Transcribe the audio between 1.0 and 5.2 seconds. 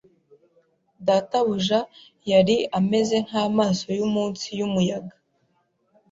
Databuja yari ameze nkamaso yumunsi yumuyaga